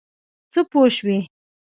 [0.51, 1.17] څه پوه شوې؟